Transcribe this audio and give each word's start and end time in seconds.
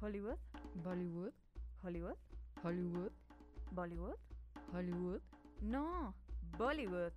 Hollywood, 0.00 0.38
Bollywood, 0.84 1.32
Hollywood, 1.82 2.16
Hollywood, 2.62 3.10
Bollywood. 3.72 4.14
Hollywood. 4.72 5.20
No, 5.60 6.14
Bollywood. 6.56 7.12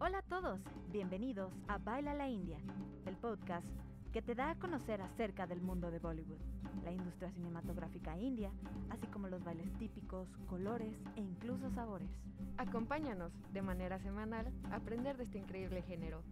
Hola 0.00 0.18
a 0.18 0.22
todos, 0.22 0.58
bienvenidos 0.90 1.52
a 1.68 1.76
Baila 1.76 2.14
la 2.14 2.26
India, 2.26 2.58
el 3.04 3.14
podcast 3.16 3.66
que 4.10 4.22
te 4.22 4.34
da 4.34 4.52
a 4.52 4.54
conocer 4.54 5.02
acerca 5.02 5.46
del 5.46 5.60
mundo 5.60 5.90
de 5.90 5.98
Bollywood, 5.98 6.40
la 6.82 6.92
industria 6.92 7.30
cinematográfica 7.32 8.16
india, 8.16 8.50
así 8.88 9.06
como 9.08 9.28
los 9.28 9.44
bailes 9.44 9.70
típicos, 9.76 10.30
colores 10.48 10.94
e 11.16 11.20
incluso 11.20 11.70
sabores. 11.72 12.08
Acompáñanos 12.56 13.34
de 13.52 13.60
manera 13.60 13.98
semanal 13.98 14.50
a 14.70 14.76
aprender 14.76 15.18
de 15.18 15.24
este 15.24 15.38
increíble 15.38 15.82
género. 15.82 16.22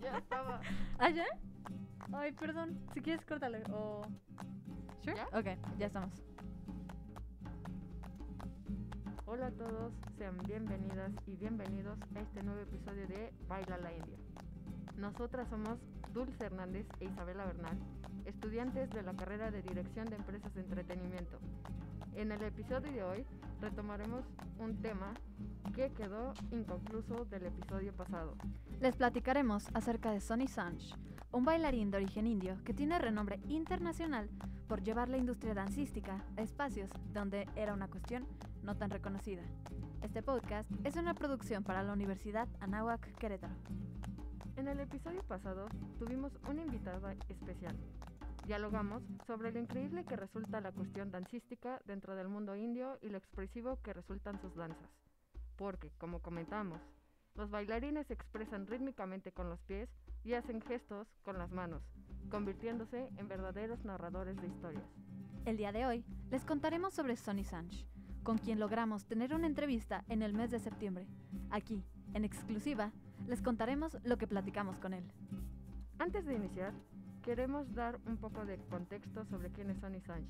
Ya 0.00 0.18
estaba. 0.18 0.60
¿Ah, 0.98 1.10
ya? 1.10 1.26
Ay, 2.12 2.32
perdón, 2.32 2.78
si 2.94 3.00
quieres 3.00 3.24
córtale 3.26 3.62
o... 3.72 4.02
¿Sure? 5.02 5.16
¿Ya? 5.16 5.26
Ok, 5.38 5.46
ya 5.78 5.86
estamos. 5.86 6.10
Hola 9.26 9.46
a 9.46 9.50
todos, 9.52 9.92
sean 10.16 10.38
bienvenidas 10.46 11.12
y 11.26 11.36
bienvenidos 11.36 11.98
a 12.14 12.20
este 12.20 12.42
nuevo 12.42 12.60
episodio 12.60 13.06
de 13.08 13.32
Baila 13.48 13.78
la 13.78 13.92
India. 13.92 14.16
Nosotras 14.96 15.48
somos 15.48 15.78
Dulce 16.12 16.44
Hernández 16.44 16.86
e 17.00 17.06
Isabela 17.06 17.46
Bernal, 17.46 17.78
estudiantes 18.26 18.90
de 18.90 19.02
la 19.02 19.14
carrera 19.14 19.50
de 19.50 19.62
Dirección 19.62 20.06
de 20.06 20.16
Empresas 20.16 20.54
de 20.54 20.60
Entretenimiento. 20.62 21.38
En 22.14 22.30
el 22.30 22.42
episodio 22.42 22.92
de 22.92 23.02
hoy 23.02 23.26
retomaremos 23.60 24.24
un 24.58 24.80
tema 24.82 25.14
que 25.72 25.90
quedó 25.90 26.34
inconcluso 26.50 27.24
del 27.24 27.46
episodio 27.46 27.92
pasado. 27.92 28.36
Les 28.80 28.94
platicaremos 28.96 29.68
acerca 29.74 30.10
de 30.10 30.20
Sonny 30.20 30.46
Sanj, 30.46 30.94
un 31.32 31.44
bailarín 31.44 31.90
de 31.90 31.96
origen 31.96 32.26
indio 32.26 32.56
que 32.64 32.74
tiene 32.74 32.98
renombre 32.98 33.40
internacional 33.48 34.28
por 34.68 34.82
llevar 34.82 35.08
la 35.08 35.16
industria 35.16 35.54
dancística 35.54 36.24
a 36.36 36.42
espacios 36.42 36.90
donde 37.12 37.48
era 37.56 37.72
una 37.72 37.88
cuestión 37.88 38.26
no 38.62 38.76
tan 38.76 38.90
reconocida. 38.90 39.42
Este 40.02 40.22
podcast 40.22 40.70
es 40.84 40.96
una 40.96 41.14
producción 41.14 41.64
para 41.64 41.82
la 41.82 41.92
Universidad 41.92 42.48
Anáhuac 42.60 43.14
Querétaro. 43.16 43.54
En 44.56 44.68
el 44.68 44.80
episodio 44.80 45.22
pasado 45.22 45.68
tuvimos 45.98 46.32
una 46.48 46.62
invitada 46.62 47.14
especial. 47.28 47.76
Dialogamos 48.46 49.02
sobre 49.26 49.52
lo 49.52 49.60
increíble 49.60 50.04
que 50.04 50.16
resulta 50.16 50.60
la 50.60 50.72
cuestión 50.72 51.10
dancística 51.10 51.80
dentro 51.86 52.14
del 52.16 52.28
mundo 52.28 52.56
indio 52.56 52.98
y 53.00 53.08
lo 53.08 53.16
expresivo 53.16 53.78
que 53.82 53.92
resultan 53.92 54.40
sus 54.40 54.54
danzas. 54.56 55.01
Porque, 55.62 55.92
como 55.96 56.18
comentamos, 56.18 56.80
los 57.36 57.48
bailarines 57.48 58.08
se 58.08 58.14
expresan 58.14 58.66
rítmicamente 58.66 59.30
con 59.30 59.48
los 59.48 59.62
pies 59.62 59.88
y 60.24 60.32
hacen 60.34 60.60
gestos 60.60 61.06
con 61.22 61.38
las 61.38 61.52
manos, 61.52 61.84
convirtiéndose 62.30 63.08
en 63.16 63.28
verdaderos 63.28 63.84
narradores 63.84 64.36
de 64.42 64.48
historias. 64.48 64.82
El 65.44 65.56
día 65.56 65.70
de 65.70 65.86
hoy 65.86 66.04
les 66.32 66.44
contaremos 66.44 66.94
sobre 66.94 67.14
Sonny 67.14 67.44
Sanj, 67.44 67.84
con 68.24 68.38
quien 68.38 68.58
logramos 68.58 69.06
tener 69.06 69.36
una 69.36 69.46
entrevista 69.46 70.04
en 70.08 70.22
el 70.22 70.34
mes 70.34 70.50
de 70.50 70.58
septiembre. 70.58 71.06
Aquí, 71.50 71.84
en 72.12 72.24
exclusiva, 72.24 72.90
les 73.28 73.40
contaremos 73.40 73.96
lo 74.02 74.18
que 74.18 74.26
platicamos 74.26 74.80
con 74.80 74.94
él. 74.94 75.04
Antes 76.00 76.26
de 76.26 76.34
iniciar, 76.34 76.74
queremos 77.22 77.72
dar 77.74 77.98
un 78.06 78.16
poco 78.16 78.44
de 78.44 78.58
contexto 78.68 79.24
sobre 79.26 79.50
quién 79.50 79.70
es 79.70 79.78
Sonny 79.78 80.00
Sanj. 80.00 80.26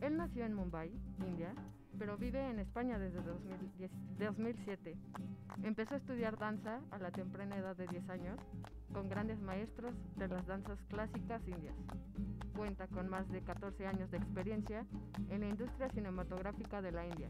Él 0.00 0.16
nació 0.16 0.44
en 0.44 0.54
Mumbai, 0.54 0.90
India, 1.26 1.52
pero 1.98 2.16
vive 2.16 2.48
en 2.48 2.60
España 2.60 2.98
desde 2.98 3.22
2010 3.22 3.90
2007. 4.18 4.96
Empezó 5.64 5.94
a 5.94 5.96
estudiar 5.96 6.38
danza 6.38 6.80
a 6.90 6.98
la 6.98 7.10
temprana 7.10 7.56
edad 7.56 7.76
de 7.76 7.88
10 7.88 8.08
años 8.10 8.38
con 8.92 9.08
grandes 9.08 9.40
maestros 9.40 9.94
de 10.16 10.28
las 10.28 10.46
danzas 10.46 10.78
clásicas 10.88 11.42
indias. 11.48 11.74
Cuenta 12.56 12.86
con 12.86 13.08
más 13.08 13.28
de 13.30 13.42
14 13.42 13.86
años 13.86 14.10
de 14.10 14.18
experiencia 14.18 14.86
en 15.28 15.40
la 15.40 15.48
industria 15.48 15.88
cinematográfica 15.90 16.82
de 16.82 16.92
la 16.92 17.06
India. 17.06 17.28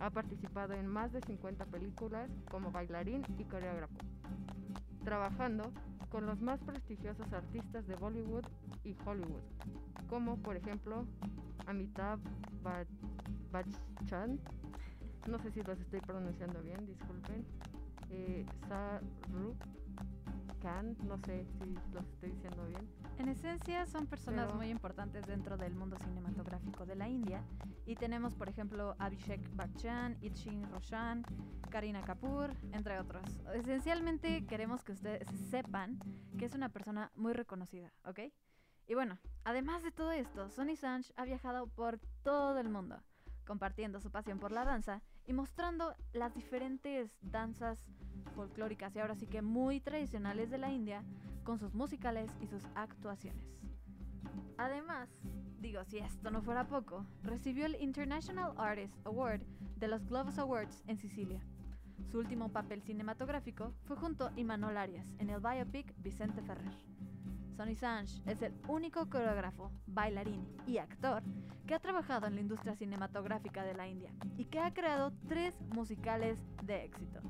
Ha 0.00 0.10
participado 0.10 0.74
en 0.74 0.86
más 0.86 1.12
de 1.12 1.20
50 1.20 1.66
películas 1.66 2.30
como 2.50 2.70
bailarín 2.70 3.22
y 3.38 3.44
coreógrafo, 3.44 3.96
trabajando 5.04 5.72
con 6.14 6.26
los 6.26 6.40
más 6.40 6.60
prestigiosos 6.60 7.32
artistas 7.32 7.88
de 7.88 7.96
Bollywood 7.96 8.44
y 8.84 8.94
Hollywood, 9.04 9.42
como 10.08 10.36
por 10.36 10.56
ejemplo 10.56 11.04
Amitabh 11.66 12.20
Bach- 12.62 12.86
Bachchan, 13.50 14.38
no 15.26 15.40
sé 15.40 15.50
si 15.50 15.60
los 15.64 15.76
estoy 15.80 16.00
pronunciando 16.02 16.62
bien, 16.62 16.86
disculpen, 16.86 17.44
eh, 18.10 18.46
Shah 18.68 19.00
Rukh 19.32 19.56
Khan, 20.64 20.96
no 21.06 21.18
sé 21.18 21.44
si 21.58 21.74
los 21.92 22.06
estoy 22.06 22.30
diciendo 22.30 22.64
bien, 22.66 22.88
En 23.18 23.28
esencia 23.28 23.84
son 23.84 24.06
personas 24.06 24.46
Pero- 24.46 24.56
muy 24.56 24.70
importantes 24.70 25.26
dentro 25.26 25.58
del 25.58 25.74
mundo 25.74 25.98
cinematográfico 25.98 26.86
de 26.86 26.96
la 26.96 27.06
India 27.06 27.44
y 27.84 27.96
tenemos 27.96 28.34
por 28.34 28.48
ejemplo 28.48 28.96
Abhishek 28.98 29.54
Bachchan, 29.54 30.16
Itchin 30.22 30.64
Roshan, 30.72 31.22
Karina 31.68 32.00
Kapoor, 32.02 32.50
entre 32.72 32.98
otros. 32.98 33.22
Esencialmente 33.52 34.46
queremos 34.46 34.82
que 34.84 34.92
ustedes 34.92 35.28
sepan 35.50 35.98
que 36.38 36.46
es 36.46 36.54
una 36.54 36.70
persona 36.70 37.12
muy 37.14 37.34
reconocida, 37.34 37.92
¿ok? 38.06 38.20
Y 38.86 38.94
bueno, 38.94 39.18
además 39.44 39.82
de 39.82 39.92
todo 39.92 40.12
esto, 40.12 40.48
Sonny 40.48 40.76
Sanj 40.76 41.10
ha 41.16 41.24
viajado 41.26 41.66
por 41.66 41.98
todo 42.22 42.58
el 42.58 42.70
mundo, 42.70 43.02
compartiendo 43.46 44.00
su 44.00 44.10
pasión 44.10 44.38
por 44.38 44.50
la 44.50 44.64
danza 44.64 45.02
y 45.26 45.32
mostrando 45.32 45.94
las 46.12 46.34
diferentes 46.34 47.10
danzas 47.22 47.78
folclóricas 48.34 48.94
y 48.94 49.00
ahora 49.00 49.14
sí 49.14 49.26
que 49.26 49.42
muy 49.42 49.80
tradicionales 49.80 50.50
de 50.50 50.58
la 50.58 50.70
India 50.70 51.02
con 51.44 51.58
sus 51.58 51.74
musicales 51.74 52.30
y 52.40 52.46
sus 52.46 52.62
actuaciones. 52.74 53.44
Además, 54.56 55.08
digo, 55.60 55.84
si 55.84 55.98
esto 55.98 56.30
no 56.30 56.42
fuera 56.42 56.66
poco, 56.66 57.06
recibió 57.22 57.66
el 57.66 57.80
International 57.80 58.54
Artist 58.56 58.94
Award 59.06 59.42
de 59.76 59.88
los 59.88 60.06
Globes 60.06 60.38
Awards 60.38 60.82
en 60.86 60.96
Sicilia. 60.96 61.40
Su 62.10 62.18
último 62.18 62.50
papel 62.50 62.82
cinematográfico 62.82 63.72
fue 63.84 63.96
junto 63.96 64.26
a 64.26 64.32
Imanol 64.36 64.76
Arias 64.76 65.14
en 65.18 65.30
el 65.30 65.40
biopic 65.40 65.94
Vicente 65.98 66.42
Ferrer. 66.42 66.93
Sonny 67.56 67.76
Sanj 67.76 68.20
es 68.26 68.42
el 68.42 68.52
único 68.66 69.08
coreógrafo, 69.08 69.70
bailarín 69.86 70.44
y 70.66 70.78
actor 70.78 71.22
que 71.66 71.74
ha 71.74 71.78
trabajado 71.78 72.26
en 72.26 72.34
la 72.34 72.40
industria 72.40 72.74
cinematográfica 72.74 73.62
de 73.62 73.74
la 73.74 73.86
India 73.86 74.10
y 74.36 74.46
que 74.46 74.58
ha 74.58 74.74
creado 74.74 75.12
tres 75.28 75.54
musicales 75.72 76.38
de 76.64 76.84
éxito. 76.84 77.20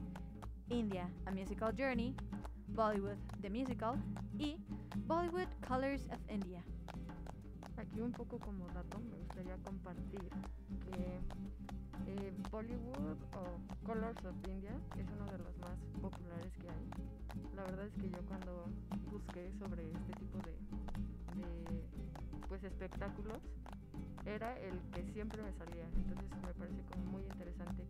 India, 0.69 1.11
A 1.27 1.31
Musical 1.31 1.75
Journey, 1.77 2.17
Bollywood, 2.69 3.19
The 3.43 3.51
Musical 3.51 4.03
y 4.39 4.57
Bollywood 5.07 5.49
Colors 5.69 6.09
of 6.09 6.19
India. 6.31 6.65
Aquí 7.77 8.01
un 8.01 8.13
poco 8.13 8.39
como 8.39 8.67
dato 8.69 8.99
me 9.01 9.17
gustaría 9.17 9.59
compartir 9.59 10.23
que 10.91 11.21
eh, 12.07 12.33
Bollywood 12.51 13.19
o 13.37 13.85
Colors 13.85 14.25
of 14.25 14.35
India 14.49 14.73
es 14.97 15.07
uno 15.11 15.31
de 15.31 15.39
los 15.39 15.57
más 15.59 15.79
populares 16.01 16.57
que 16.57 16.71
hay. 16.71 17.24
La 17.55 17.65
verdad 17.65 17.87
es 17.87 17.95
que 17.95 18.11
yo 18.11 18.21
cuando 18.27 18.67
busqué 19.11 19.53
sobre 19.59 19.91
este 19.93 20.13
tipo 20.15 20.39
de, 20.43 20.55
pues 22.49 22.63
espectáculos 22.65 23.41
era 24.27 24.59
el 24.59 24.81
que 24.93 25.05
siempre 25.13 25.43
me 25.43 25.53
salía. 25.53 25.85
Entonces 25.97 26.31
me 26.45 26.55
parece 26.55 26.83
como 26.91 27.05
muy 27.07 27.23
interesante 27.25 27.85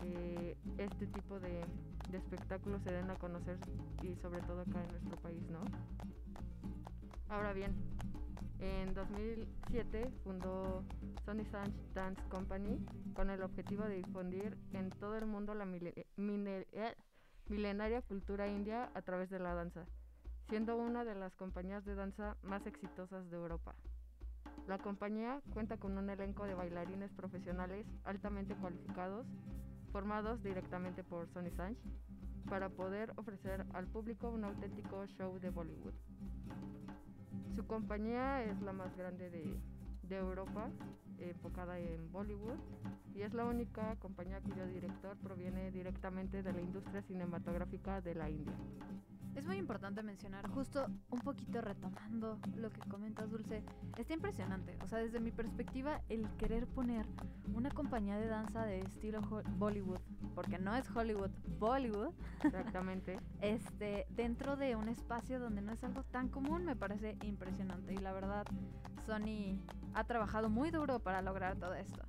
que 0.00 0.56
este 0.78 1.06
tipo 1.08 1.38
de, 1.40 1.66
de 2.10 2.18
espectáculos 2.18 2.82
se 2.82 2.92
den 2.92 3.10
a 3.10 3.16
conocer 3.16 3.58
y 4.02 4.14
sobre 4.16 4.40
todo 4.42 4.60
acá 4.62 4.82
en 4.84 4.90
nuestro 4.92 5.16
país, 5.18 5.42
¿no? 5.50 5.60
Ahora 7.28 7.52
bien, 7.52 7.74
en 8.60 8.94
2007 8.94 10.10
fundó 10.22 10.84
Sonny 11.24 11.44
Sanj 11.46 11.74
Dance 11.94 12.22
Company 12.28 12.78
con 13.14 13.30
el 13.30 13.42
objetivo 13.42 13.84
de 13.84 13.96
difundir 13.96 14.56
en 14.72 14.90
todo 14.92 15.16
el 15.16 15.26
mundo 15.26 15.54
la 15.54 15.64
mile- 15.64 16.06
mine- 16.16 16.66
eh, 16.72 16.94
milenaria 17.48 18.02
cultura 18.02 18.48
india 18.48 18.90
a 18.94 19.02
través 19.02 19.30
de 19.30 19.38
la 19.38 19.54
danza, 19.54 19.84
siendo 20.48 20.76
una 20.76 21.04
de 21.04 21.14
las 21.14 21.34
compañías 21.36 21.84
de 21.84 21.94
danza 21.94 22.36
más 22.42 22.66
exitosas 22.66 23.30
de 23.30 23.36
Europa. 23.36 23.74
La 24.66 24.78
compañía 24.78 25.40
cuenta 25.52 25.76
con 25.76 25.98
un 25.98 26.08
elenco 26.08 26.44
de 26.44 26.54
bailarines 26.54 27.12
profesionales 27.12 27.86
altamente 28.04 28.54
cualificados, 28.54 29.26
formados 29.92 30.42
directamente 30.42 31.04
por 31.04 31.28
Sonny 31.28 31.50
Sanj, 31.50 31.76
para 32.48 32.68
poder 32.68 33.12
ofrecer 33.16 33.66
al 33.74 33.86
público 33.86 34.30
un 34.30 34.44
auténtico 34.44 35.06
show 35.06 35.38
de 35.38 35.50
Bollywood. 35.50 35.94
Su 37.54 37.66
compañía 37.66 38.42
es 38.44 38.60
la 38.62 38.72
más 38.72 38.96
grande 38.96 39.30
de, 39.30 39.60
de 40.08 40.16
Europa 40.18 40.70
enfocada 41.18 41.78
en 41.78 42.10
Bollywood 42.12 42.58
y 43.14 43.22
es 43.22 43.32
la 43.32 43.44
única 43.44 43.96
compañía 43.96 44.40
cuyo 44.40 44.66
director 44.66 45.16
proviene 45.18 45.70
directamente 45.70 46.42
de 46.42 46.52
la 46.52 46.60
industria 46.60 47.02
cinematográfica 47.02 48.00
de 48.00 48.14
la 48.14 48.28
India. 48.28 48.54
Es 49.34 49.46
muy 49.46 49.56
importante 49.56 50.02
mencionar, 50.04 50.48
justo 50.48 50.86
un 51.10 51.20
poquito 51.20 51.60
retomando 51.60 52.38
lo 52.54 52.70
que 52.70 52.80
comentas, 52.88 53.30
Dulce, 53.30 53.64
está 53.98 54.14
impresionante. 54.14 54.78
O 54.82 54.86
sea, 54.86 54.98
desde 55.00 55.18
mi 55.18 55.32
perspectiva, 55.32 56.00
el 56.08 56.28
querer 56.36 56.68
poner 56.68 57.04
una 57.52 57.70
compañía 57.70 58.16
de 58.16 58.28
danza 58.28 58.64
de 58.64 58.80
estilo 58.82 59.20
Bollywood, 59.56 59.98
porque 60.36 60.58
no 60.58 60.76
es 60.76 60.88
Hollywood, 60.88 61.30
Bollywood, 61.58 62.14
exactamente, 62.44 63.18
este, 63.40 64.06
dentro 64.10 64.56
de 64.56 64.76
un 64.76 64.88
espacio 64.88 65.40
donde 65.40 65.62
no 65.62 65.72
es 65.72 65.82
algo 65.82 66.04
tan 66.04 66.28
común, 66.28 66.64
me 66.64 66.76
parece 66.76 67.16
impresionante. 67.24 67.92
Y 67.92 67.98
la 67.98 68.12
verdad, 68.12 68.46
Sony 69.04 69.58
ha 69.94 70.04
trabajado 70.04 70.48
muy 70.48 70.70
duro 70.70 71.00
para 71.00 71.22
lograr 71.22 71.56
todo 71.56 71.74
esto. 71.74 72.02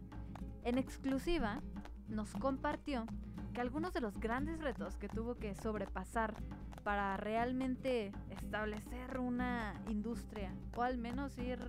En 0.64 0.78
exclusiva, 0.78 1.62
nos 2.08 2.34
compartió 2.34 3.06
que 3.54 3.62
algunos 3.62 3.94
de 3.94 4.02
los 4.02 4.20
grandes 4.20 4.60
retos 4.62 4.98
que 4.98 5.08
tuvo 5.08 5.36
que 5.36 5.56
sobrepasar 5.56 6.36
para 6.86 7.18
realmente 7.18 8.12
establecer 8.30 9.20
una 9.20 9.74
industria 9.90 10.54
o 10.76 10.84
al 10.84 11.00
menos 11.00 11.36
ir 11.40 11.60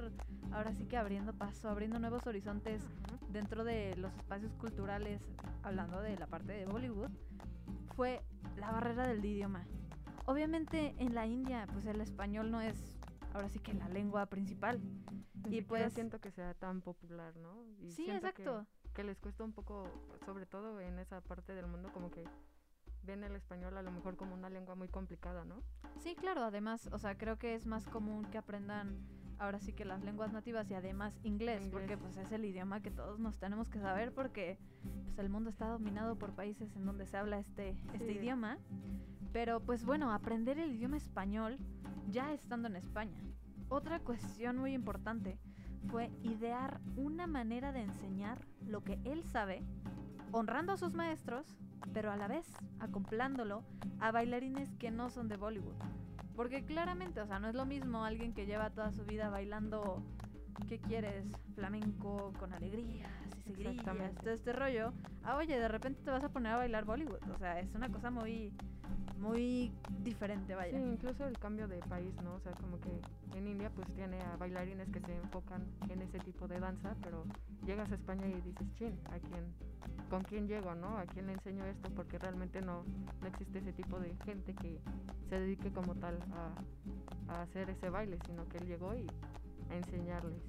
ahora 0.53 0.75
sí 0.75 0.85
que 0.85 0.99
abriendo 0.99 1.33
paso, 1.33 1.71
abriendo 1.71 1.99
nuevos 1.99 2.27
horizontes 2.27 2.83
dentro 3.31 3.65
de 3.65 3.97
los 3.97 4.15
espacios 4.15 4.53
culturales, 4.57 5.23
hablando 5.63 6.03
de 6.03 6.19
la 6.19 6.27
parte 6.27 6.53
de 6.53 6.67
Bollywood, 6.67 7.09
fue 7.95 8.23
la 8.59 8.71
barrera 8.71 9.09
del 9.09 9.25
idioma. 9.25 9.67
Obviamente 10.27 10.95
en 10.99 11.15
la 11.15 11.27
India 11.27 11.67
pues 11.73 11.87
el 11.87 12.03
español 12.03 12.51
no 12.51 12.61
es 12.61 12.77
ahora 13.33 13.49
sí 13.49 13.59
que 13.59 13.73
la 13.73 13.89
lengua 13.89 14.27
principal. 14.27 14.83
y 15.49 15.63
pues 15.63 15.95
siento 15.95 16.21
que 16.21 16.31
sea 16.31 16.53
tan 16.53 16.83
popular, 16.83 17.35
¿no? 17.37 17.65
sí, 17.89 18.11
exacto. 18.11 18.67
que 18.93 19.03
les 19.03 19.19
cuesta 19.19 19.45
un 19.45 19.55
poco, 19.55 19.89
sobre 20.27 20.45
todo 20.45 20.79
en 20.79 20.99
esa 20.99 21.23
parte 21.23 21.55
del 21.55 21.69
mundo, 21.69 21.91
como 21.95 22.11
que 22.11 22.23
ven 23.03 23.25
el 23.25 23.35
español 23.37 23.77
a 23.77 23.83
lo 23.83 23.91
mejor 23.91 24.17
como 24.17 24.35
una 24.35 24.51
lengua 24.51 24.75
muy 24.75 24.89
complicada, 24.89 25.45
¿no? 25.45 25.63
Sí, 25.99 26.15
claro, 26.15 26.45
además, 26.45 26.89
o 26.93 26.99
sea, 26.99 27.17
creo 27.17 27.39
que 27.39 27.55
es 27.55 27.67
más 27.67 27.87
común 27.87 28.25
que 28.27 28.39
aprendan 28.39 29.07
ahora 29.39 29.61
sí 29.61 29.73
que 29.73 29.85
las 29.85 30.03
lenguas 30.03 30.33
nativas 30.33 30.71
y 30.71 30.75
además 30.75 31.19
inglés, 31.23 31.69
porque 31.71 31.97
pues 31.97 32.17
es 32.17 32.33
el 32.33 32.45
idioma 32.45 32.81
que 32.81 32.91
todos 32.91 33.19
nos 33.19 33.39
tenemos 33.39 33.69
que 33.69 33.79
saber 33.79 34.13
porque 34.13 34.59
pues 35.05 35.19
el 35.19 35.29
mundo 35.29 35.51
está 35.51 35.69
dominado 35.69 36.17
por 36.17 36.35
países 36.35 36.75
en 36.77 36.87
donde 36.87 37.07
se 37.07 37.17
habla 37.17 37.39
este, 37.39 37.77
este 37.93 38.13
idioma. 38.13 38.59
Pero 39.33 39.61
pues 39.61 39.85
bueno, 39.85 40.13
aprender 40.13 40.59
el 40.59 40.73
idioma 40.73 40.97
español 40.97 41.59
ya 42.11 42.33
estando 42.33 42.69
en 42.69 42.77
España. 42.77 43.21
Otra 43.69 44.01
cuestión 44.01 44.57
muy 44.57 44.73
importante 44.73 45.39
fue 45.91 46.11
idear 46.23 46.81
una 46.97 47.27
manera 47.27 47.73
de 47.73 47.83
enseñar 47.83 48.47
lo 48.67 48.83
que 48.83 48.99
él 49.05 49.25
sabe, 49.25 49.63
honrando 50.33 50.73
a 50.73 50.77
sus 50.77 50.95
maestros 50.95 51.57
pero 51.93 52.11
a 52.11 52.17
la 52.17 52.29
vez 52.29 52.47
acoplándolo 52.81 53.63
a 54.01 54.11
bailarines 54.13 54.75
que 54.79 54.91
no 54.91 55.11
son 55.11 55.29
de 55.29 55.37
Bollywood. 55.37 55.77
Porque 56.35 56.65
claramente, 56.65 57.21
o 57.21 57.27
sea, 57.27 57.39
no 57.39 57.49
es 57.49 57.55
lo 57.55 57.65
mismo 57.65 58.05
alguien 58.05 58.35
que 58.35 58.47
lleva 58.47 58.71
toda 58.71 58.93
su 58.93 59.05
vida 59.05 59.31
bailando, 59.31 60.03
¿qué 60.69 60.79
quieres? 60.79 61.25
Flamenco 61.55 62.33
con 62.39 62.53
alegrías 62.53 63.26
y 63.49 63.55
seguirillas, 63.55 64.15
todo 64.17 64.31
este 64.31 64.53
rollo. 64.53 64.93
Ah, 65.23 65.37
oye, 65.37 65.59
de 65.59 65.69
repente 65.69 66.01
te 66.05 66.11
vas 66.11 66.23
a 66.25 66.29
poner 66.29 66.53
a 66.53 66.57
bailar 66.57 66.85
Bollywood. 66.85 67.23
O 67.35 67.39
sea, 67.39 67.61
es 67.61 67.75
una 67.75 67.89
cosa 67.89 68.11
muy, 68.11 68.53
muy 69.19 69.73
diferente, 70.03 70.55
vaya. 70.55 70.79
Sí, 70.79 70.85
incluso 70.85 71.27
el 71.27 71.39
cambio 71.39 71.69
de 71.69 71.79
país, 71.81 72.15
¿no? 72.23 72.35
O 72.35 72.41
sea, 72.41 72.53
como 72.53 72.79
que 72.81 73.01
en 73.37 73.49
India 73.49 73.71
pues 73.75 73.89
tiene 73.95 74.21
a 74.21 74.37
bailarines 74.37 74.89
que 74.91 75.01
se 75.01 75.17
enfocan 75.17 75.65
en 75.89 76.03
ese 76.03 76.19
tipo 76.21 76.49
de 76.49 76.61
danza, 76.61 76.95
pero 77.03 77.25
llegas 77.65 77.91
a 77.91 77.95
España 77.95 78.27
y 78.27 78.41
dices, 78.41 78.67
chin, 78.75 78.99
¿a 79.11 79.19
quién, 79.19 79.45
¿con 80.11 80.23
quién 80.25 80.47
llego, 80.47 80.75
no? 80.75 80.97
¿A 80.99 81.07
quién 81.07 81.27
le 81.27 81.35
enseño 81.35 81.65
esto? 81.65 81.91
Porque 81.91 82.19
realmente 82.19 82.61
no, 82.61 82.85
no 83.21 83.27
existe 83.27 83.59
ese 83.59 83.73
tipo 83.73 83.99
de 83.99 84.15
gente 84.25 84.55
que 84.55 84.81
se 85.29 85.41
dedique 85.41 85.71
como 85.73 85.95
tal 85.97 86.19
a, 86.33 87.33
a 87.33 87.43
hacer 87.43 87.71
ese 87.71 87.91
baile, 87.91 88.19
sino 88.27 88.49
que 88.49 88.59
él 88.59 88.67
llegó 88.67 88.95
y 88.95 89.07
a 89.71 89.77
enseñarles. 89.77 90.43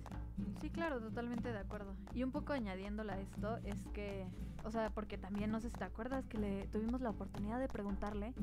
Sí, 0.61 0.69
claro, 0.69 0.99
totalmente 0.99 1.51
de 1.51 1.59
acuerdo. 1.59 1.95
Y 2.13 2.23
un 2.23 2.31
poco 2.31 2.53
añadiéndola 2.53 3.13
a 3.13 3.19
esto 3.19 3.57
es 3.63 3.87
que, 3.93 4.27
o 4.63 4.71
sea, 4.71 4.89
porque 4.91 5.17
también 5.17 5.51
no 5.51 5.59
sé 5.59 5.69
si 5.69 5.75
te 5.75 5.83
acuerdas 5.83 6.27
que 6.27 6.37
le 6.37 6.67
tuvimos 6.67 7.01
la 7.01 7.09
oportunidad 7.09 7.59
de 7.59 7.67
preguntarle 7.67 8.33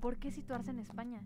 por 0.00 0.18
qué 0.18 0.30
situarse 0.30 0.70
en 0.70 0.78
España. 0.78 1.22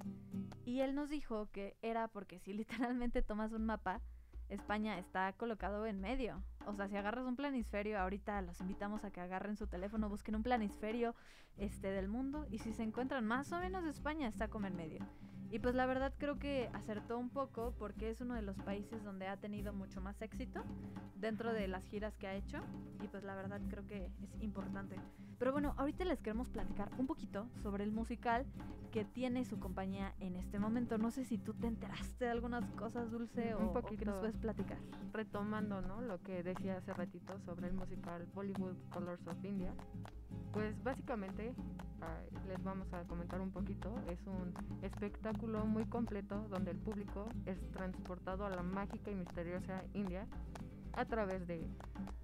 Y 0.65 0.81
él 0.81 0.95
nos 0.95 1.11
dijo 1.11 1.49
que 1.53 1.77
era 1.83 2.09
porque 2.09 2.39
si 2.39 2.53
literalmente 2.55 3.23
tomas 3.23 3.53
un 3.53 3.65
mapa, 3.67 4.01
España 4.49 4.99
está 4.99 5.33
colocado 5.33 5.87
en 5.87 6.01
medio. 6.01 6.43
O 6.67 6.75
sea, 6.75 6.89
si 6.89 6.97
agarras 6.97 7.27
un 7.27 7.37
planisferio, 7.37 7.99
ahorita 7.99 8.43
los 8.43 8.61
invitamos 8.61 9.05
a 9.05 9.11
que 9.11 9.21
agarren 9.21 9.57
su 9.57 9.67
teléfono, 9.67 10.09
busquen 10.09 10.37
un 10.37 10.43
planisferio 10.43 11.15
este 11.57 11.89
del 11.89 12.09
mundo 12.09 12.47
y 12.51 12.59
si 12.59 12.73
se 12.73 12.83
encuentran 12.83 13.25
más 13.25 13.51
o 13.53 13.59
menos 13.59 13.85
España 13.85 14.29
está 14.29 14.49
como 14.49 14.67
en 14.67 14.77
medio. 14.77 15.01
Y 15.51 15.59
pues 15.59 15.75
la 15.75 15.87
verdad 15.87 16.13
creo 16.19 16.39
que 16.39 16.69
acertó 16.73 17.19
un 17.19 17.31
poco 17.31 17.75
porque 17.79 18.11
es 18.11 18.21
uno 18.21 18.35
de 18.35 18.43
los 18.43 18.57
países 18.59 19.03
donde 19.05 19.29
ha 19.29 19.37
tenido 19.37 19.73
mucho 19.73 20.01
más 20.01 20.21
éxito 20.21 20.63
dentro 21.15 21.53
de 21.53 21.69
las 21.69 21.85
giras 21.85 22.17
que 22.17 22.27
ha 22.27 22.35
hecho 22.35 22.59
y 23.03 23.09
pues 23.09 23.25
la 23.25 23.35
verdad 23.35 23.61
creo 23.69 23.87
que 23.87 24.11
es 24.23 24.43
importante. 24.43 24.97
Pero 25.39 25.53
bueno, 25.53 25.75
ahorita 25.77 26.05
les 26.05 26.21
queremos 26.21 26.49
platicar 26.49 26.91
un 26.99 27.07
poquito 27.07 27.47
sobre 27.63 27.85
el 27.85 27.93
musical 27.93 28.47
que 28.91 29.05
tiene 29.05 29.45
su 29.45 29.59
compañía 29.59 30.15
en 30.21 30.37
este 30.37 30.59
momento. 30.59 30.97
No 30.97 31.11
sé 31.11 31.25
si 31.25 31.37
tú 31.37 31.53
te 31.53 31.67
enteraste 31.67 32.25
de 32.25 32.31
algunas 32.31 32.65
cosas, 32.73 33.11
Dulce, 33.11 33.55
o, 33.55 33.59
un 33.59 33.73
poquito, 33.75 33.99
que 33.99 34.05
nos 34.07 34.19
puedes 34.21 34.37
platicar. 34.39 34.79
Retomando, 35.13 35.83
¿no? 35.83 36.01
Lo 36.01 36.23
que 36.23 36.43
decía 36.43 36.79
hace 36.79 36.95
ratito 36.95 37.39
sobre 37.41 37.69
el 37.69 37.75
musical 37.75 38.27
Bollywood 38.35 38.77
Colors 38.91 39.27
of 39.27 39.45
India. 39.45 39.75
Pues 40.53 40.83
básicamente 40.83 41.55
les 42.49 42.63
vamos 42.63 42.93
a 42.93 43.03
comentar 43.05 43.41
un 43.41 43.51
poquito. 43.51 43.95
Es 44.09 44.19
un 44.27 44.55
espectáculo 44.83 45.65
muy 45.65 45.85
completo 45.87 46.47
donde 46.49 46.71
el 46.71 46.79
público 46.79 47.29
es 47.45 47.59
transportado 47.73 48.47
a 48.47 48.51
la 48.51 48.63
mágica 48.63 49.11
y 49.11 49.15
misteriosa 49.15 49.83
India 49.95 50.27
a 50.95 51.05
través 51.05 51.47
de 51.47 51.67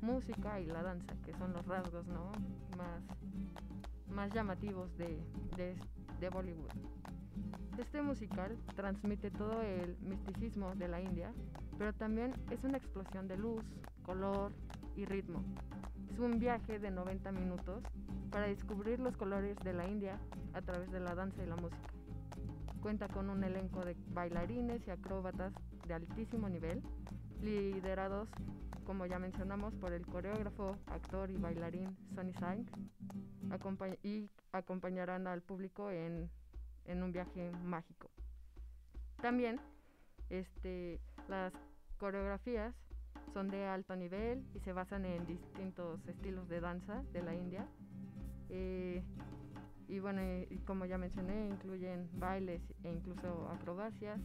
música 0.00 0.60
y 0.60 0.66
la 0.66 0.82
danza, 0.82 1.14
que 1.24 1.34
son 1.34 1.52
los 1.52 1.66
rasgos 1.66 2.06
¿no? 2.06 2.32
más, 2.76 3.02
más 4.08 4.32
llamativos 4.32 4.96
de, 4.96 5.18
de, 5.56 5.76
de 6.20 6.28
Bollywood. 6.30 6.70
Este 7.78 8.02
musical 8.02 8.56
transmite 8.76 9.30
todo 9.30 9.60
el 9.62 9.96
misticismo 10.00 10.74
de 10.74 10.88
la 10.88 11.00
India, 11.00 11.32
pero 11.78 11.92
también 11.92 12.32
es 12.50 12.62
una 12.64 12.78
explosión 12.78 13.28
de 13.28 13.36
luz, 13.36 13.64
color 14.02 14.52
y 14.96 15.04
ritmo. 15.04 15.42
Es 16.12 16.18
un 16.18 16.38
viaje 16.38 16.78
de 16.78 16.90
90 16.90 17.32
minutos 17.32 17.82
para 18.30 18.46
descubrir 18.46 19.00
los 19.00 19.16
colores 19.16 19.56
de 19.64 19.72
la 19.72 19.86
India 19.86 20.18
a 20.54 20.62
través 20.62 20.90
de 20.90 21.00
la 21.00 21.14
danza 21.14 21.42
y 21.42 21.46
la 21.46 21.56
música. 21.56 21.88
Cuenta 22.80 23.08
con 23.08 23.30
un 23.30 23.44
elenco 23.44 23.84
de 23.84 23.96
bailarines 24.08 24.86
y 24.86 24.90
acróbatas 24.90 25.52
de 25.86 25.94
altísimo 25.94 26.48
nivel, 26.48 26.82
liderados, 27.40 28.28
como 28.84 29.06
ya 29.06 29.18
mencionamos, 29.18 29.74
por 29.76 29.92
el 29.92 30.04
coreógrafo, 30.06 30.76
actor 30.86 31.30
y 31.30 31.36
bailarín 31.36 31.96
Sonny 32.14 32.32
Singh, 32.34 32.66
y 34.02 34.30
acompañarán 34.52 35.26
al 35.26 35.42
público 35.42 35.90
en, 35.90 36.30
en 36.86 37.02
un 37.02 37.12
viaje 37.12 37.52
mágico. 37.64 38.10
También 39.20 39.60
este, 40.30 41.00
las 41.28 41.52
coreografías 41.98 42.74
son 43.32 43.48
de 43.48 43.66
alto 43.66 43.96
nivel 43.96 44.44
y 44.54 44.60
se 44.60 44.72
basan 44.72 45.04
en 45.04 45.26
distintos 45.26 46.06
estilos 46.06 46.48
de 46.48 46.60
danza 46.60 47.02
de 47.12 47.22
la 47.22 47.34
India 47.34 47.66
eh, 48.48 49.02
y 49.88 49.98
bueno, 49.98 50.22
como 50.66 50.84
ya 50.86 50.96
mencioné, 50.98 51.48
incluyen 51.48 52.08
bailes 52.14 52.62
e 52.82 52.92
incluso 52.92 53.48
acrobacias. 53.50 54.20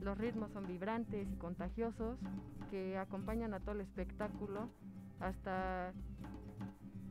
Los 0.00 0.16
ritmos 0.16 0.52
son 0.52 0.66
vibrantes 0.66 1.28
y 1.30 1.36
contagiosos 1.36 2.18
que 2.70 2.96
acompañan 2.98 3.54
a 3.54 3.60
todo 3.60 3.72
el 3.72 3.80
espectáculo 3.82 4.68
hasta 5.20 5.92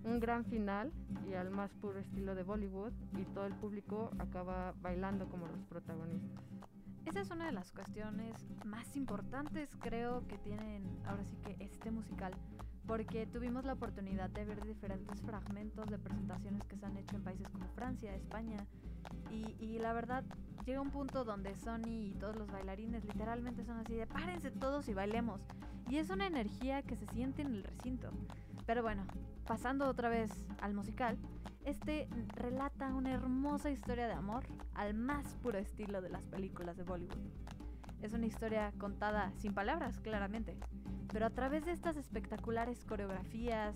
un 0.03 0.19
gran 0.19 0.45
final 0.45 0.91
y 1.29 1.33
al 1.33 1.49
más 1.49 1.71
puro 1.75 1.99
estilo 1.99 2.35
de 2.35 2.43
Bollywood 2.43 2.93
y 3.17 3.23
todo 3.33 3.45
el 3.45 3.53
público 3.53 4.11
acaba 4.19 4.73
bailando 4.81 5.27
como 5.27 5.47
los 5.47 5.59
protagonistas. 5.69 6.56
Esa 7.07 7.21
es 7.21 7.31
una 7.31 7.45
de 7.45 7.53
las 7.53 7.71
cuestiones 7.71 8.35
más 8.65 8.97
importantes 8.97 9.69
creo 9.79 10.27
que 10.27 10.37
tienen 10.39 10.83
ahora 11.05 11.23
sí 11.23 11.37
que 11.37 11.55
este 11.63 11.89
musical 11.89 12.33
porque 12.85 13.25
tuvimos 13.25 13.63
la 13.63 13.73
oportunidad 13.73 14.29
de 14.29 14.43
ver 14.43 14.61
diferentes 14.65 15.21
fragmentos 15.21 15.89
de 15.89 15.99
presentaciones 15.99 16.65
que 16.65 16.75
se 16.75 16.85
han 16.85 16.97
hecho 16.97 17.15
en 17.15 17.23
países 17.23 17.47
como 17.47 17.65
Francia, 17.75 18.13
España, 18.13 18.57
y, 19.31 19.79
la 19.79 19.93
verdad 19.93 20.25
llega 20.65 20.81
un 20.81 20.89
punto 20.89 21.23
donde 21.23 21.55
Sony 21.55 22.09
y 22.09 22.15
todos 22.19 22.35
los 22.35 22.51
bailarines 22.51 23.05
literalmente 23.05 23.63
son 23.63 23.77
así 23.77 23.95
de 23.95 24.05
párense 24.05 24.51
todos 24.51 24.89
y 24.89 24.93
bailemos, 24.93 25.39
y 25.89 25.97
es 25.97 26.09
una 26.09 26.27
energía 26.27 26.81
que 26.81 26.97
se 26.97 27.07
siente 27.07 27.41
en 27.41 27.55
el 27.55 27.63
recinto. 27.63 28.09
Pero 28.65 28.83
bueno, 28.83 29.05
pasando 29.45 29.87
otra 29.87 30.09
vez 30.09 30.29
al 30.59 30.73
musical, 30.73 31.17
este 31.67 32.07
relata 32.27 32.93
una 32.93 33.11
hermosa 33.11 33.69
historia 33.69 34.07
de 34.07 34.13
amor 34.13 34.45
al 34.73 34.93
más 34.93 35.35
puro 35.43 35.57
estilo 35.57 36.01
de 36.01 36.09
las 36.09 36.23
películas 36.23 36.77
de 36.77 36.83
Bollywood. 36.83 37.17
Es 38.01 38.13
una 38.13 38.25
historia 38.25 38.71
contada 38.77 39.33
sin 39.35 39.53
palabras, 39.53 39.99
claramente, 39.99 40.55
pero 41.11 41.25
a 41.25 41.29
través 41.29 41.65
de 41.65 41.73
estas 41.73 41.97
espectaculares 41.97 42.85
coreografías, 42.85 43.75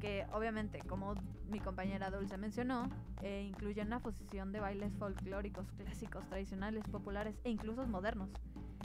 que 0.00 0.26
obviamente, 0.32 0.80
como 0.80 1.14
mi 1.48 1.60
compañera 1.60 2.10
Dulce 2.10 2.36
mencionó, 2.38 2.90
eh, 3.22 3.44
incluyen 3.48 3.86
una 3.86 4.00
fusión 4.00 4.50
de 4.50 4.58
bailes 4.58 4.92
folclóricos, 4.96 5.70
clásicos, 5.72 6.26
tradicionales, 6.26 6.88
populares 6.88 7.38
e 7.44 7.50
incluso 7.50 7.86
modernos, 7.86 8.30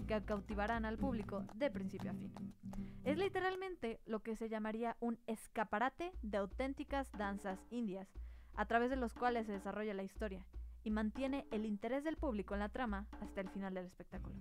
que 0.05 0.22
cautivarán 0.22 0.86
al 0.86 1.00
público 1.00 1.43
de 1.55 1.72
principio 1.72 2.12
a 2.12 2.13
fin. 2.13 2.31
Es 3.03 3.17
literalmente 3.17 4.00
lo 4.05 4.22
que 4.22 4.36
se 4.36 4.48
llamaría 4.48 4.95
un 5.00 5.17
escaparate 5.25 6.12
de 6.22 6.38
auténticas 6.38 7.12
danzas 7.13 7.60
indias, 7.72 8.07
a 8.55 8.65
través 8.65 8.89
de 8.89 8.95
los 8.95 9.13
cuales 9.13 9.45
se 9.45 9.53
desarrolla 9.53 9.93
la 9.93 10.03
historia 10.03 10.45
y 10.83 10.91
mantiene 10.91 11.48
el 11.51 11.65
interés 11.65 12.03
del 12.03 12.17
público 12.17 12.53
en 12.53 12.60
la 12.60 12.69
trama 12.69 13.07
hasta 13.22 13.41
el 13.41 13.50
final 13.50 13.74
del 13.74 13.86
espectáculo. 13.86 14.36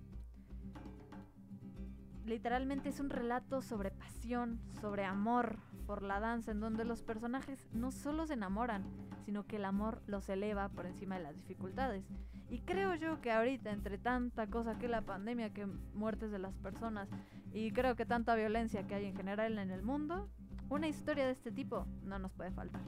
Literalmente 2.25 2.89
es 2.89 2.99
un 2.99 3.09
relato 3.09 3.61
sobre 3.61 3.91
pasión, 3.91 4.61
sobre 4.79 5.03
amor 5.03 5.57
por 5.85 6.03
la 6.03 6.21
danza, 6.21 6.51
en 6.51 6.61
donde 6.61 6.85
los 6.85 7.03
personajes 7.03 7.67
no 7.73 7.91
solo 7.91 8.25
se 8.25 8.33
enamoran, 8.33 8.85
sino 9.25 9.45
que 9.45 9.57
el 9.57 9.65
amor 9.65 10.01
los 10.07 10.29
eleva 10.29 10.69
por 10.69 10.85
encima 10.85 11.17
de 11.17 11.23
las 11.23 11.35
dificultades. 11.35 12.05
Y 12.49 12.59
creo 12.59 12.95
yo 12.95 13.19
que 13.19 13.31
ahorita, 13.31 13.71
entre 13.71 13.97
tanta 13.97 14.47
cosa 14.47 14.77
que 14.77 14.87
la 14.87 15.01
pandemia, 15.01 15.53
que 15.53 15.65
muertes 15.65 16.31
de 16.31 16.39
las 16.39 16.55
personas, 16.57 17.09
y 17.51 17.71
creo 17.71 17.95
que 17.95 18.05
tanta 18.05 18.35
violencia 18.35 18.87
que 18.87 18.95
hay 18.95 19.05
en 19.05 19.15
general 19.15 19.57
en 19.59 19.71
el 19.71 19.83
mundo, 19.83 20.29
una 20.69 20.87
historia 20.87 21.25
de 21.25 21.31
este 21.31 21.51
tipo 21.51 21.85
no 22.03 22.19
nos 22.19 22.31
puede 22.33 22.51
faltar. 22.51 22.81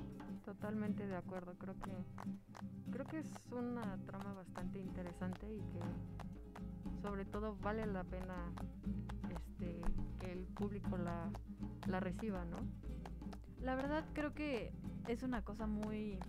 Totalmente 0.43 1.07
de 1.07 1.15
acuerdo, 1.15 1.55
creo 1.57 1.75
que 1.79 1.91
creo 2.91 3.05
que 3.05 3.19
es 3.19 3.31
una 3.51 3.97
trama 4.05 4.33
bastante 4.33 4.79
interesante 4.79 5.53
y 5.53 5.59
que 5.59 7.01
sobre 7.01 7.25
todo 7.25 7.57
vale 7.57 7.85
la 7.85 8.03
pena 8.03 8.35
este 9.29 9.81
que 10.19 10.31
el 10.31 10.45
público 10.45 10.97
la, 10.97 11.29
la 11.87 11.99
reciba, 11.99 12.45
¿no? 12.45 12.57
La 13.59 13.75
verdad 13.75 14.05
creo 14.13 14.33
que 14.33 14.71
es 15.07 15.23
una 15.23 15.43
cosa 15.43 15.67
muy 15.67 16.19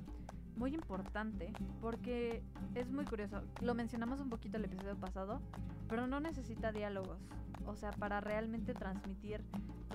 muy 0.56 0.74
importante 0.74 1.52
porque 1.80 2.42
es 2.74 2.90
muy 2.90 3.04
curioso. 3.04 3.42
Lo 3.60 3.74
mencionamos 3.74 4.20
un 4.20 4.30
poquito 4.30 4.56
el 4.56 4.64
episodio 4.64 4.96
pasado, 4.96 5.40
pero 5.88 6.06
no 6.06 6.20
necesita 6.20 6.72
diálogos. 6.72 7.18
O 7.66 7.76
sea, 7.76 7.90
para 7.90 8.20
realmente 8.20 8.74
transmitir 8.74 9.44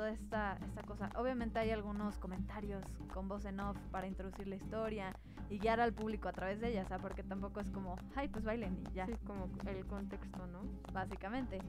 toda 0.02 0.14
esta, 0.14 0.58
esta 0.66 0.82
cosa. 0.82 1.12
Obviamente 1.16 1.60
hay 1.60 1.70
algunos 1.70 2.18
comentarios 2.18 2.84
con 3.14 3.28
voz 3.28 3.46
en 3.46 3.60
off 3.60 3.78
para 3.92 4.08
introducir 4.08 4.48
la 4.48 4.56
historia 4.56 5.16
y 5.48 5.60
guiar 5.60 5.80
al 5.80 5.94
público 5.94 6.28
a 6.28 6.32
través 6.32 6.60
de 6.60 6.70
ella, 6.70 6.88
porque 7.00 7.22
tampoco 7.22 7.60
es 7.60 7.70
como, 7.70 7.96
ay, 8.16 8.28
pues 8.28 8.44
bailen 8.44 8.82
y 8.90 8.96
ya. 8.96 9.06
Sí, 9.06 9.14
como 9.28 9.48
el 9.68 9.86
contexto, 9.86 10.48
¿no? 10.48 10.64
Básicamente. 10.92 11.60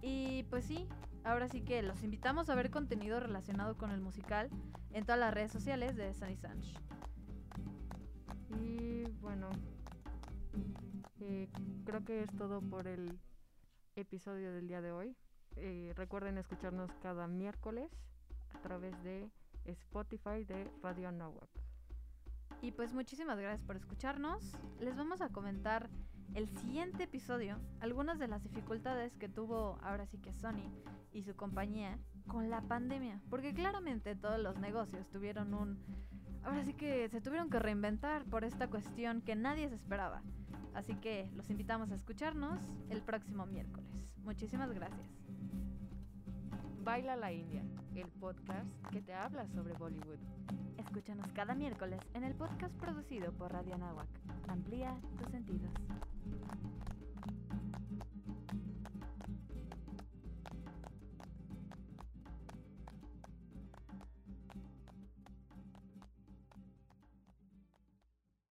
Y 0.00 0.44
pues 0.44 0.64
sí, 0.64 0.88
ahora 1.22 1.48
sí 1.48 1.60
que 1.60 1.82
los 1.82 2.02
invitamos 2.02 2.48
a 2.48 2.54
ver 2.54 2.70
contenido 2.70 3.20
relacionado 3.20 3.76
con 3.76 3.90
el 3.90 4.00
musical 4.00 4.48
en 4.94 5.04
todas 5.04 5.20
las 5.20 5.34
redes 5.34 5.52
sociales 5.52 5.94
de 5.94 6.14
Sunny 6.14 6.38
Sanch. 6.38 6.74
Y 8.58 9.02
bueno, 9.20 9.50
eh, 11.20 11.46
creo 11.84 12.02
que 12.06 12.22
es 12.22 12.34
todo 12.38 12.62
por 12.62 12.86
el 12.86 13.18
episodio 13.96 14.50
del 14.50 14.66
día 14.66 14.80
de 14.80 14.92
hoy. 14.92 15.14
Eh, 15.56 15.92
recuerden 15.96 16.38
escucharnos 16.38 16.90
cada 17.02 17.26
miércoles 17.26 17.90
a 18.54 18.60
través 18.60 19.00
de 19.02 19.30
Spotify 19.64 20.44
de 20.44 20.70
Radio 20.82 21.12
Nahuac. 21.12 21.50
Y 22.60 22.72
pues 22.72 22.92
muchísimas 22.92 23.38
gracias 23.38 23.66
por 23.66 23.76
escucharnos. 23.76 24.56
Les 24.80 24.96
vamos 24.96 25.20
a 25.20 25.30
comentar 25.30 25.90
el 26.34 26.48
siguiente 26.48 27.04
episodio 27.04 27.58
algunas 27.80 28.18
de 28.18 28.28
las 28.28 28.42
dificultades 28.42 29.16
que 29.16 29.28
tuvo 29.28 29.78
ahora 29.82 30.06
sí 30.06 30.18
que 30.18 30.32
Sony 30.32 30.70
y 31.12 31.22
su 31.22 31.34
compañía 31.34 31.98
con 32.26 32.50
la 32.50 32.62
pandemia. 32.62 33.20
Porque 33.30 33.52
claramente 33.52 34.14
todos 34.14 34.38
los 34.38 34.58
negocios 34.58 35.08
tuvieron 35.10 35.54
un... 35.54 35.78
Ahora 36.44 36.64
sí 36.64 36.74
que 36.74 37.08
se 37.08 37.20
tuvieron 37.20 37.50
que 37.50 37.58
reinventar 37.58 38.24
por 38.24 38.44
esta 38.44 38.68
cuestión 38.68 39.22
que 39.22 39.36
nadie 39.36 39.68
se 39.68 39.74
esperaba. 39.74 40.22
Así 40.74 40.94
que 40.94 41.30
los 41.34 41.50
invitamos 41.50 41.90
a 41.90 41.94
escucharnos 41.94 42.60
el 42.90 43.02
próximo 43.02 43.46
miércoles. 43.46 44.08
Muchísimas 44.24 44.72
gracias. 44.72 45.21
Baila 46.84 47.14
la 47.14 47.30
India, 47.30 47.62
el 47.94 48.08
podcast 48.08 48.66
que 48.90 49.00
te 49.00 49.14
habla 49.14 49.46
sobre 49.54 49.72
Bollywood. 49.74 50.18
Escúchanos 50.78 51.30
cada 51.32 51.54
miércoles 51.54 52.00
en 52.12 52.24
el 52.24 52.34
podcast 52.34 52.74
producido 52.74 53.30
por 53.32 53.52
Radio 53.52 53.78
Nahuac. 53.78 54.08
Amplía 54.48 54.96
tus 55.16 55.28
sentidos. 55.30 55.70